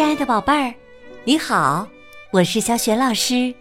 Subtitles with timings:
[0.00, 0.74] 亲爱的宝贝儿，
[1.24, 1.86] 你好，
[2.30, 3.54] 我是小雪老师，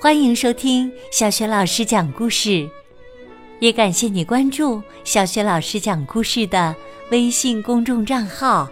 [0.00, 2.68] 欢迎收听小雪老师讲故事，
[3.60, 6.74] 也感谢你关注小雪老师讲故事的
[7.12, 8.68] 微信公众账号。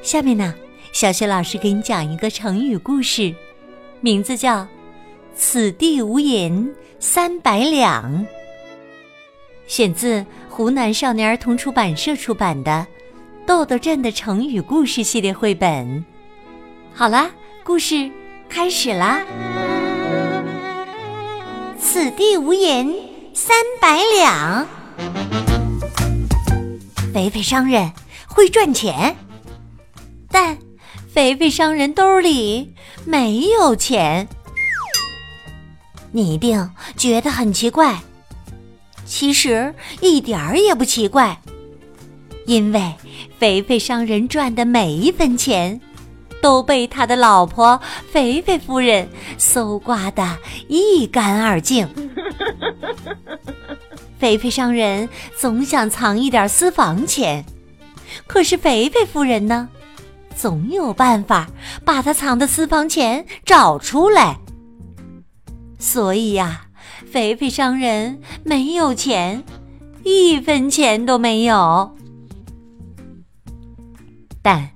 [0.00, 0.54] 下面呢，
[0.90, 3.34] 小雪老师给你讲一个成语故事，
[4.00, 4.66] 名字叫
[5.36, 8.26] “此地无银三百两”，
[9.68, 12.86] 选自湖南少年儿童出版社出版的。
[13.48, 16.04] 豆豆镇的成语故事系列绘本，
[16.92, 17.30] 好啦，
[17.64, 18.10] 故事
[18.46, 19.22] 开始啦！
[21.80, 22.94] 此地无银
[23.32, 24.66] 三百两，
[27.14, 27.90] 肥肥商人
[28.26, 29.16] 会赚钱，
[30.30, 30.58] 但
[31.10, 32.74] 肥肥商人兜里
[33.06, 34.28] 没有钱。
[36.12, 37.98] 你一定觉得很奇怪，
[39.06, 41.40] 其实一点儿也不奇怪。
[42.48, 42.94] 因为
[43.38, 45.78] 肥肥商人赚的每一分钱，
[46.40, 47.78] 都被他的老婆
[48.10, 51.86] 肥肥夫人搜刮的一干二净。
[54.18, 57.44] 肥肥商人总想藏一点私房钱，
[58.26, 59.68] 可是肥肥夫人呢，
[60.34, 61.48] 总有办法
[61.84, 64.38] 把他藏的私房钱找出来。
[65.78, 66.62] 所以呀，
[67.12, 69.44] 肥肥商人没有钱，
[70.02, 71.94] 一分钱都没有。
[74.42, 74.70] 但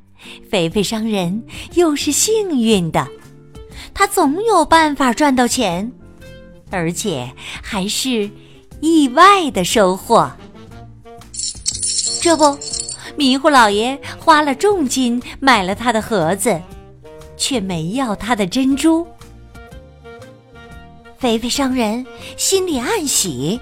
[0.51, 3.09] 肥肥商人又是幸运的，
[3.95, 5.91] 他总有办法赚到钱，
[6.71, 7.33] 而且
[7.63, 8.31] 还是
[8.81, 10.31] 意外的收获。
[12.21, 12.57] 这不，
[13.17, 16.61] 迷糊老爷花了重金买了他的盒子，
[17.37, 19.07] 却没要他的珍珠。
[21.19, 22.05] 肥肥商人
[22.37, 23.61] 心里暗喜，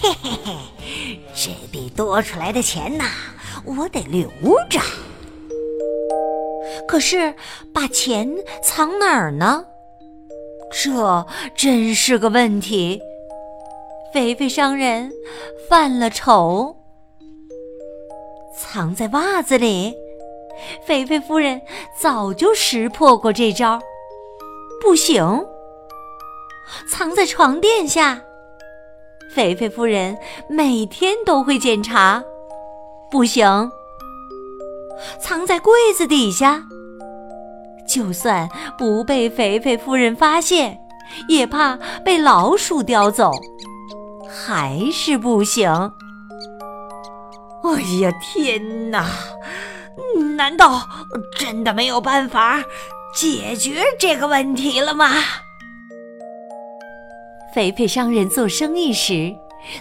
[0.00, 3.04] 嘿嘿嘿，这笔多出来的钱呐！
[3.66, 4.28] 我得留
[4.70, 4.80] 着，
[6.86, 7.34] 可是
[7.74, 8.28] 把钱
[8.62, 9.64] 藏哪儿呢？
[10.70, 13.00] 这真是个问题。
[14.12, 15.12] 肥肥商人
[15.68, 16.76] 犯了愁，
[18.56, 19.94] 藏在袜子里。
[20.86, 21.60] 肥肥夫人
[22.00, 23.78] 早就识破过这招，
[24.80, 25.44] 不行。
[26.90, 28.22] 藏在床垫下，
[29.34, 30.16] 肥肥夫人
[30.48, 32.24] 每天都会检查。
[33.16, 33.72] 不行，
[35.18, 36.62] 藏在柜子底下。
[37.88, 38.46] 就算
[38.76, 40.78] 不被肥肥夫人发现，
[41.26, 43.30] 也怕被老鼠叼走，
[44.28, 45.66] 还是不行。
[47.64, 49.06] 哎呀，天哪！
[50.36, 50.86] 难道
[51.38, 52.62] 真的没有办法
[53.14, 55.14] 解决这个问题了吗？
[57.54, 59.34] 肥肥商人做生意时，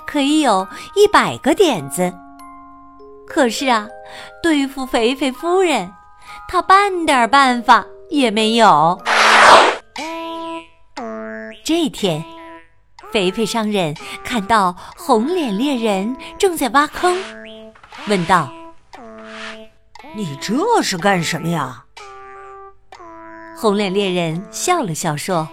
[0.07, 2.13] 可以有一百个点子。
[3.28, 3.88] 可是啊，
[4.41, 5.91] 对付肥肥夫人，
[6.47, 9.02] 他半点办法也没有。
[11.63, 12.24] 这天，
[13.12, 17.18] 肥肥商人看到红脸猎人正在挖坑，
[18.08, 18.52] 问道
[20.16, 21.84] ：“你这是干什么呀？”
[23.57, 25.47] 红脸猎人笑了笑说：“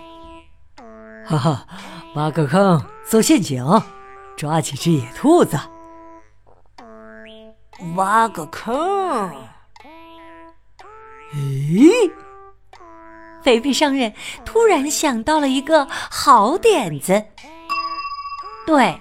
[1.25, 1.67] 哈哈，
[2.15, 3.65] 挖个坑做陷阱，
[4.37, 5.59] 抓几只野兔子。”
[7.97, 9.31] 挖个坑？
[11.35, 12.11] 咦！
[13.43, 14.13] 肥肥商人
[14.45, 17.25] 突然想到了一个好点子。
[18.67, 19.01] 对，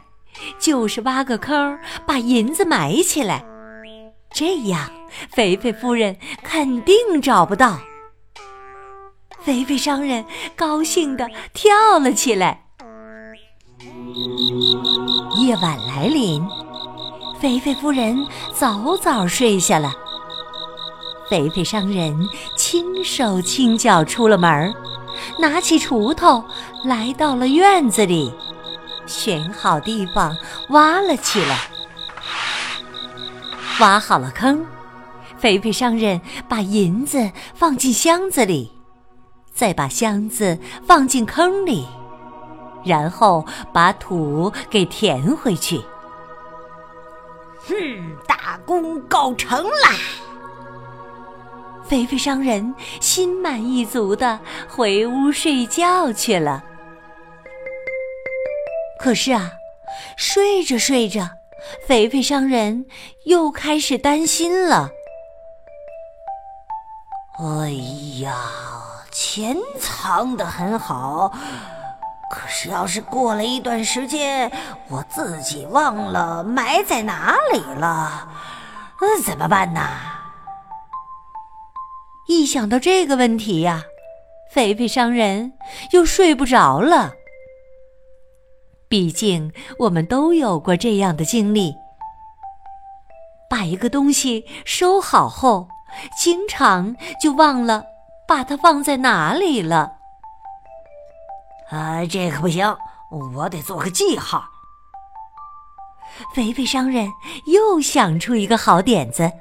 [0.57, 3.45] 就是挖个坑，把银子埋起来，
[4.31, 4.89] 这样
[5.29, 7.79] 肥肥夫人肯定找不到。
[9.39, 10.25] 肥肥商人
[10.55, 12.65] 高兴地跳了起来。
[15.37, 16.43] 夜晚来临。
[17.41, 18.15] 肥肥夫人
[18.53, 19.91] 早早睡下了。
[21.27, 22.15] 肥肥商人
[22.55, 24.71] 轻手轻脚出了门，
[25.39, 26.43] 拿起锄头
[26.83, 28.31] 来到了院子里，
[29.07, 30.37] 选好地方
[30.69, 31.57] 挖了起来。
[33.79, 34.63] 挖好了坑，
[35.39, 38.71] 肥肥商人把银子放进箱子里，
[39.51, 41.87] 再把箱子放进坑里，
[42.85, 45.81] 然后把土给填回去。
[47.71, 49.95] 哼，大功告成啦！
[51.87, 56.63] 肥肥商人心满意足的回屋睡觉去了。
[58.99, 59.53] 可是啊，
[60.17, 61.29] 睡着睡着，
[61.87, 62.85] 肥肥商人
[63.25, 64.89] 又开始担心了。
[67.39, 67.71] 哎
[68.21, 68.35] 呀，
[69.11, 71.33] 钱藏得很好。
[72.31, 74.49] 可是，要是过了一段时间，
[74.87, 78.25] 我自己忘了埋在哪里了，
[79.01, 79.81] 那怎么办呢？
[82.27, 83.83] 一想到这个问题呀，
[84.53, 85.51] 肥肥商人
[85.91, 87.11] 又睡不着了。
[88.87, 91.75] 毕竟我们都有过这样的经历：
[93.49, 95.67] 把一个东西收好后，
[96.17, 97.83] 经常就忘了
[98.25, 99.97] 把它放在哪里了。
[101.71, 102.77] 啊，这可不行，
[103.35, 104.43] 我得做个记号。
[106.35, 107.09] 肥肥商人
[107.45, 109.31] 又想出一个好点子。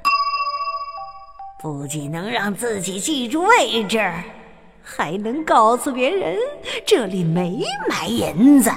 [1.61, 4.11] 不仅能让自己记住位置，
[4.81, 6.37] 还能告诉别人
[6.87, 8.71] 这里没埋银子。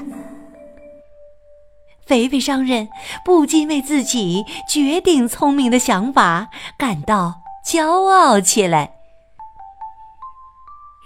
[2.04, 2.88] 肥肥商人
[3.24, 8.96] 不禁为自己绝顶聪明的想法感到骄傲起来。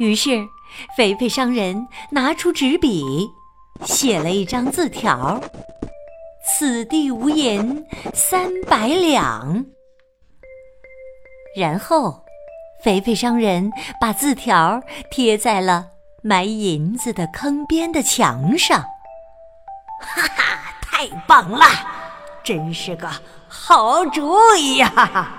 [0.01, 0.49] 于是，
[0.97, 3.05] 肥肥商人拿出纸笔，
[3.85, 5.41] 写了一张字条
[6.45, 7.85] ：“此地无银
[8.15, 9.65] 三百两。”
[11.57, 12.23] 然后，
[12.85, 13.71] 肥肥商人
[14.01, 14.81] 把字条
[15.11, 15.87] 贴在了
[16.23, 18.81] 埋银子的坑边的墙上。
[20.01, 21.67] 哈哈，太棒了，
[22.45, 23.11] 真是个
[23.49, 25.35] 好主意呀！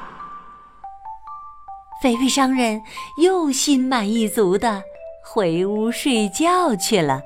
[2.01, 2.81] 肥肥商人
[3.21, 4.81] 又心满意足的
[5.31, 7.21] 回屋睡觉去了。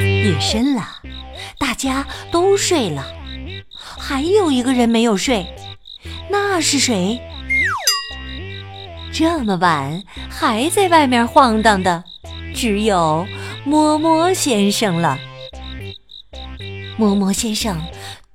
[0.00, 1.02] 夜深了，
[1.58, 3.04] 大家都睡了，
[3.78, 5.44] 还有一个人没有睡。
[6.30, 7.20] 那是谁？
[9.12, 12.02] 这么晚还在外面晃荡的，
[12.54, 13.26] 只有
[13.66, 15.18] 摸摸先生了。
[16.96, 17.78] 摸摸先生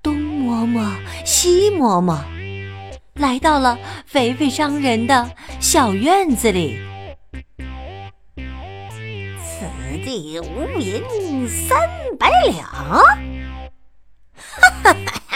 [0.03, 0.87] 东摸摸
[1.25, 2.23] 西摸摸，
[3.15, 5.27] 来到了肥肥商人的
[5.59, 6.79] 小院子里。
[10.41, 11.77] 无银三
[12.17, 12.65] 百两。
[12.67, 13.03] 哈
[14.83, 15.33] 哈哈！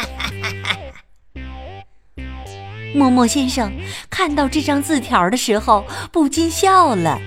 [2.95, 3.71] 默默先生
[4.09, 7.19] 看到这张字条的时候，不禁笑了。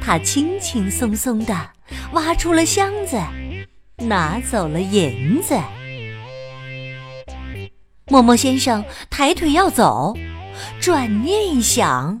[0.00, 1.70] 他轻轻松松的
[2.12, 3.20] 挖出了箱子，
[3.96, 5.58] 拿走了银子。
[8.08, 10.16] 默默先生抬腿要走，
[10.80, 12.18] 转念一想：“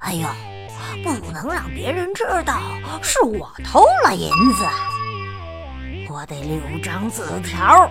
[0.00, 0.28] 哎呦，
[1.14, 2.60] 不能让别人知道
[3.02, 4.64] 是我偷了银子，
[6.10, 7.90] 我得留张字条。”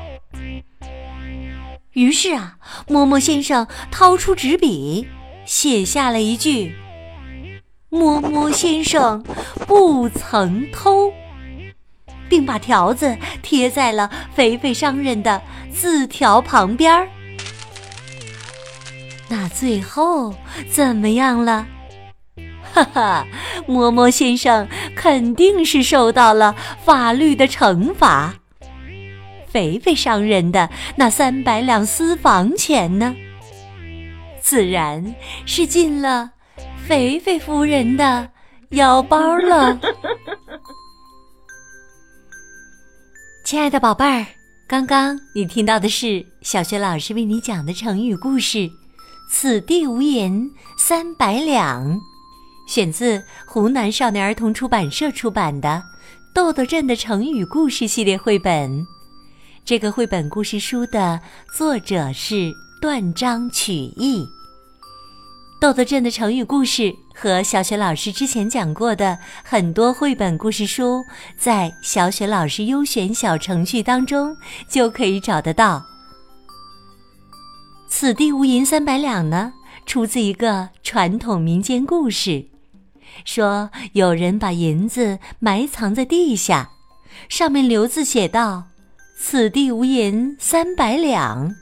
[1.94, 2.57] 于是啊，
[2.88, 5.07] 摸摸先生掏出纸笔，
[5.45, 6.75] 写下了一句
[7.88, 9.23] ：“摸摸先生
[9.65, 11.13] 不曾偷”，
[12.27, 15.41] 并把条子贴在了肥肥商人的
[15.73, 17.07] 字条旁边儿。
[19.29, 20.35] 那最后
[20.69, 21.65] 怎么样了？
[22.75, 23.27] 哈哈，
[23.66, 24.68] 默默先生
[24.98, 28.36] 肯定是受到了法律的惩罚。
[29.48, 33.16] 肥肥商人的那三百两私房钱呢？
[34.42, 36.31] 自然是进了
[36.86, 38.30] 肥肥夫人的
[38.72, 39.80] 腰包了。
[43.45, 44.25] 亲爱的宝贝儿，
[44.68, 48.69] 刚刚你听到的是小学老师为你讲的成语故事
[49.31, 51.98] “此地无银三百两”，
[52.65, 55.69] 选自湖南少年儿童出版社出版的
[56.33, 58.85] 《豆豆镇的成语故事》系列绘本。
[59.63, 61.19] 这个绘本故事书的
[61.56, 62.51] 作者是
[62.81, 64.28] 断章取义。
[65.61, 71.04] 豆豆镇的成语故事和小雪老师之前讲过的很多绘本故事书，
[71.37, 74.35] 在小雪老师优选小程序当中
[74.69, 75.83] 就可以找得到。
[77.87, 79.54] 此地无银三百两呢，
[79.85, 82.45] 出自一个传统民间故事，
[83.24, 86.69] 说有人把银子埋藏在地下，
[87.30, 88.66] 上面留字写道。
[89.18, 91.56] 此地无银三百两。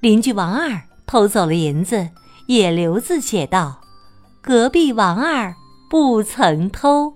[0.00, 2.08] 邻居王二偷走了银子，
[2.46, 3.82] 也留字写道
[4.40, 5.54] ：“隔壁王二
[5.90, 7.12] 不曾偷。”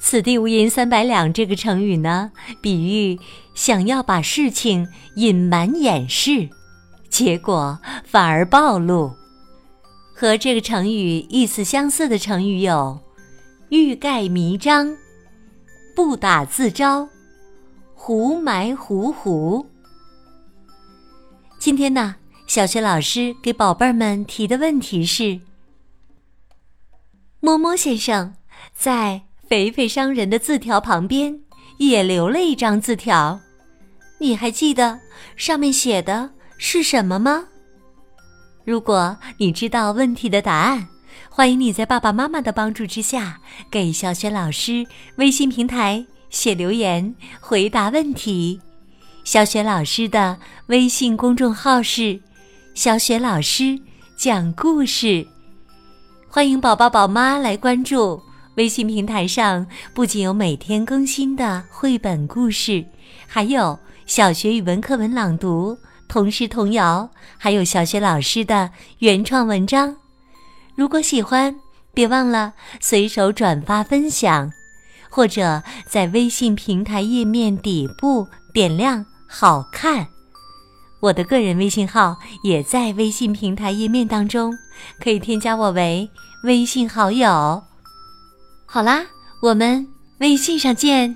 [0.00, 2.30] 此地无银三百两这个成语呢，
[2.62, 3.18] 比喻
[3.54, 6.48] 想要把事情隐瞒掩饰，
[7.08, 9.12] 结果反而暴露。
[10.20, 13.00] 和这个成语意思相似的成语有：
[13.70, 14.94] 欲盖弥彰、
[15.96, 17.08] 不打自招。
[17.94, 19.64] 胡埋糊糊。
[21.58, 25.40] 今天呢，小学老师给宝贝儿们提的问题是：
[27.40, 28.34] 摸摸先生
[28.74, 31.40] 在肥肥商人的字条旁边
[31.78, 33.40] 也留了一张字条，
[34.18, 35.00] 你还记得
[35.34, 37.46] 上面写的是什么吗？
[38.64, 40.88] 如果你知道问题的答案，
[41.28, 43.40] 欢迎你在爸爸妈妈的帮助之下
[43.70, 44.86] 给小雪老师
[45.16, 46.06] 微信平台。
[46.30, 48.60] 写留言回答问题，
[49.24, 52.20] 小雪老师的微信公众号是
[52.72, 53.76] “小雪老师
[54.16, 55.26] 讲故事”，
[56.30, 58.22] 欢迎宝宝宝妈来关注。
[58.54, 62.84] 微信平台上不仅有每天更新的绘本故事，
[63.26, 63.76] 还有
[64.06, 65.76] 小学语文课文朗读、
[66.10, 69.94] 童诗童谣，还有小学老师的原创文章。
[70.74, 71.54] 如果喜欢，
[71.94, 74.50] 别忘了随手转发分享，
[75.08, 80.08] 或者在微信平台页面底部点亮“好看”。
[81.00, 84.52] 我的个人微信号也在微信平台页面当中，
[85.00, 86.10] 可以添加我为
[86.42, 87.62] 微信好友。
[88.66, 89.06] 好啦，
[89.42, 89.86] 我们
[90.18, 91.14] 微信上见。